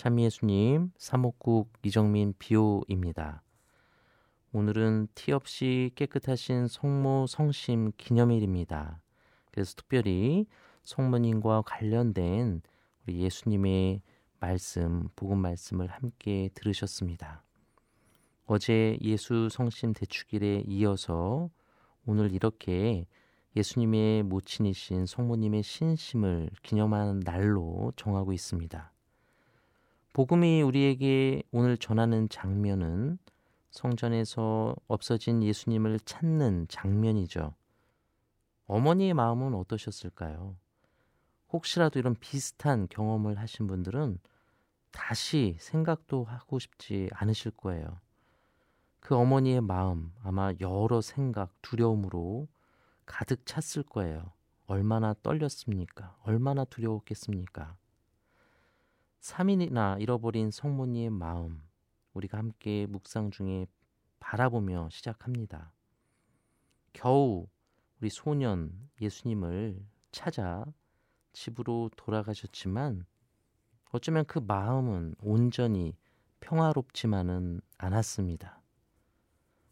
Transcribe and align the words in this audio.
참미예수님, 0.00 0.92
사목국 0.96 1.74
이정민 1.82 2.32
비오입니다. 2.38 3.42
오늘은 4.50 5.08
티 5.14 5.30
없이 5.32 5.90
깨끗하신 5.94 6.68
성모 6.68 7.26
성심 7.28 7.92
기념일입니다. 7.98 9.02
그래서 9.50 9.74
특별히 9.76 10.46
성모님과 10.84 11.64
관련된 11.66 12.62
우리 13.02 13.20
예수님의 13.20 14.00
말씀, 14.38 15.10
복음 15.16 15.36
말씀을 15.40 15.88
함께 15.88 16.48
들으셨습니다. 16.54 17.44
어제 18.46 18.96
예수 19.02 19.50
성심 19.50 19.92
대축일에 19.92 20.64
이어서 20.66 21.50
오늘 22.06 22.32
이렇게 22.32 23.06
예수님의 23.54 24.22
모친이신 24.22 25.04
성모님의 25.04 25.62
신심을 25.62 26.48
기념하는 26.62 27.20
날로 27.20 27.92
정하고 27.96 28.32
있습니다. 28.32 28.94
복음이 30.12 30.62
우리에게 30.62 31.42
오늘 31.52 31.76
전하는 31.76 32.28
장면은 32.28 33.18
성전에서 33.70 34.74
없어진 34.88 35.42
예수님을 35.42 36.00
찾는 36.00 36.66
장면이죠. 36.68 37.54
어머니의 38.66 39.14
마음은 39.14 39.54
어떠셨을까요? 39.54 40.56
혹시라도 41.52 41.98
이런 41.98 42.16
비슷한 42.16 42.88
경험을 42.88 43.38
하신 43.38 43.68
분들은 43.68 44.18
다시 44.90 45.56
생각도 45.60 46.24
하고 46.24 46.58
싶지 46.58 47.08
않으실 47.12 47.52
거예요. 47.52 48.00
그 48.98 49.14
어머니의 49.14 49.60
마음 49.60 50.12
아마 50.22 50.52
여러 50.60 51.00
생각, 51.00 51.54
두려움으로 51.62 52.48
가득 53.06 53.46
찼을 53.46 53.84
거예요. 53.84 54.32
얼마나 54.66 55.14
떨렸습니까? 55.22 56.16
얼마나 56.22 56.64
두려웠겠습니까? 56.64 57.76
3일이나 59.20 60.00
잃어버린 60.00 60.50
성모님의 60.50 61.10
마음, 61.10 61.62
우리가 62.14 62.38
함께 62.38 62.86
묵상 62.86 63.30
중에 63.30 63.66
바라보며 64.18 64.88
시작합니다. 64.90 65.72
겨우 66.92 67.46
우리 68.00 68.08
소년 68.08 68.88
예수님을 69.00 69.84
찾아 70.10 70.64
집으로 71.32 71.90
돌아가셨지만 71.96 73.04
어쩌면 73.92 74.24
그 74.24 74.38
마음은 74.38 75.14
온전히 75.20 75.94
평화롭지만은 76.40 77.60
않았습니다. 77.76 78.62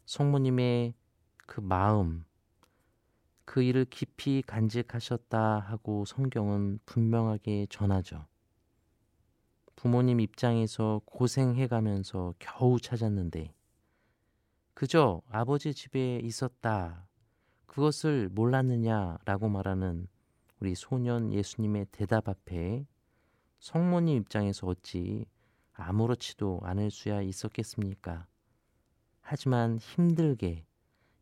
성모님의 0.05 0.93
그 1.47 1.59
마음, 1.59 2.23
그 3.45 3.63
일을 3.63 3.85
깊이 3.85 4.43
간직하셨다 4.45 5.59
하고 5.59 6.05
성경은 6.05 6.79
분명하게 6.85 7.65
전하죠. 7.69 8.27
부모님 9.79 10.19
입장에서 10.19 10.99
고생해 11.05 11.67
가면서 11.67 12.33
겨우 12.37 12.81
찾았는데 12.81 13.53
그저 14.73 15.21
아버지 15.29 15.73
집에 15.73 16.19
있었다. 16.21 17.07
그것을 17.65 18.27
몰랐느냐라고 18.27 19.47
말하는 19.47 20.09
우리 20.59 20.75
소년 20.75 21.31
예수님의 21.31 21.85
대답 21.93 22.27
앞에 22.27 22.85
성모님 23.59 24.17
입장에서 24.17 24.67
어찌 24.67 25.25
아무렇지도 25.71 26.59
않을 26.61 26.91
수야 26.91 27.21
있었겠습니까? 27.21 28.27
하지만 29.21 29.77
힘들게 29.77 30.65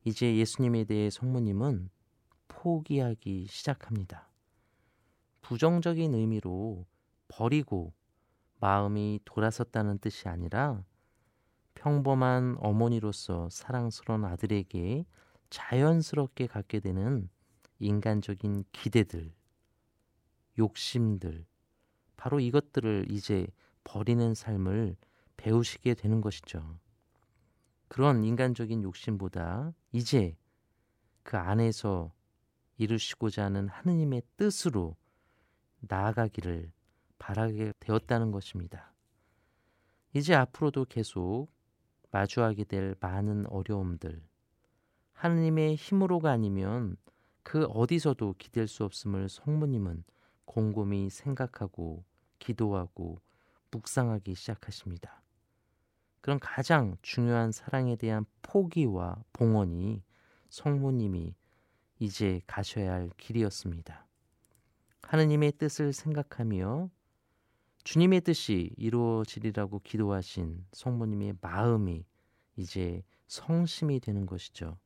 이제 0.03 0.35
예수님에 0.35 0.85
대해 0.85 1.11
성모님은 1.11 1.91
포기하기 2.47 3.45
시작합니다. 3.51 4.31
부정적인 5.41 6.15
의미로 6.15 6.87
버리고 7.27 7.93
마음이 8.59 9.19
돌아섰다는 9.25 9.99
뜻이 9.99 10.27
아니라 10.27 10.83
평범한 11.75 12.57
어머니로서 12.59 13.49
사랑스러운 13.49 14.25
아들에게 14.25 15.05
자연스럽게 15.49 16.47
갖게 16.47 16.79
되는 16.79 17.29
인간적인 17.79 18.65
기대들, 18.71 19.31
욕심들, 20.57 21.45
바로 22.17 22.39
이것들을 22.39 23.05
이제 23.11 23.47
버리는 23.83 24.33
삶을 24.33 24.97
배우시게 25.37 25.93
되는 25.93 26.19
것이죠. 26.19 26.79
그런 27.87 28.23
인간적인 28.23 28.83
욕심보다 28.83 29.73
이제 29.91 30.35
그 31.23 31.37
안에서 31.37 32.11
이루시고자 32.77 33.45
하는 33.45 33.67
하느님의 33.69 34.23
뜻으로 34.35 34.95
나아가기를 35.81 36.71
바라게 37.19 37.73
되었다는 37.79 38.31
것입니다. 38.31 38.93
이제 40.13 40.33
앞으로도 40.33 40.85
계속 40.85 41.49
마주하게 42.11 42.63
될 42.63 42.95
많은 42.99 43.45
어려움들, 43.47 44.21
하느님의 45.13 45.75
힘으로가 45.75 46.31
아니면 46.31 46.95
그 47.43 47.65
어디서도 47.65 48.35
기댈 48.37 48.67
수 48.67 48.83
없음을 48.83 49.29
성모님은 49.29 50.03
곰곰이 50.45 51.09
생각하고 51.09 52.03
기도하고 52.39 53.19
묵상하기 53.71 54.35
시작하십니다. 54.35 55.21
그런 56.21 56.39
가장 56.39 56.97
중요한 57.01 57.51
사랑에 57.51 57.95
대한 57.95 58.25
포기와 58.41 59.23
봉헌이 59.33 60.03
성모님이 60.49 61.35
이제 61.99 62.41
가셔야 62.47 62.93
할 62.93 63.09
길이었습니다. 63.17 64.07
하느님의 65.03 65.53
뜻을 65.53 65.93
생각하며 65.93 66.89
주님의 67.87 68.19
뜻이 68.19 68.69
이루어지리라고 68.75 69.79
기도하신 69.79 70.65
성모님의 70.73 71.35
마음이 71.39 72.03
이제 72.57 73.01
성심이 73.27 74.01
되는 74.01 74.25
것이죠. 74.25 74.77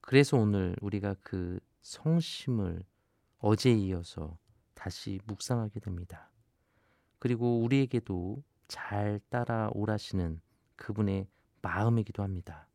그래서 0.00 0.38
오늘 0.38 0.74
우리가 0.80 1.14
그 1.20 1.60
성심을 1.82 2.82
어제에 3.36 3.74
이어서 3.74 4.38
다시 4.72 5.20
묵상하게 5.26 5.80
됩니다. 5.80 6.32
그리고 7.18 7.60
우리에게도 7.60 8.42
잘 8.66 9.20
따라오라시는 9.28 10.40
그분의 10.76 11.28
마음이기도 11.60 12.22
합니다. 12.22 12.66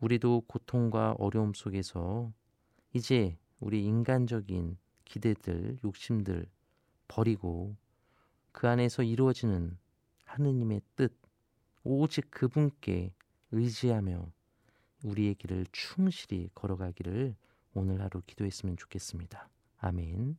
우리도 0.00 0.42
고통과 0.48 1.14
어려움 1.20 1.54
속에서 1.54 2.32
이제 2.92 3.38
우리 3.60 3.84
인간적인 3.84 4.76
기대들, 5.04 5.78
욕심들 5.84 6.50
버리고 7.08 7.76
그 8.52 8.68
안에서 8.68 9.02
이루어지는 9.02 9.76
하느님의 10.24 10.80
뜻, 10.96 11.12
오직 11.84 12.30
그분께 12.30 13.12
의지하며 13.52 14.32
우리의 15.04 15.34
길을 15.34 15.66
충실히 15.72 16.48
걸어가기를 16.54 17.36
오늘 17.74 18.00
하루 18.00 18.22
기도했으면 18.26 18.76
좋겠습니다. 18.76 19.48
아멘. 19.78 20.36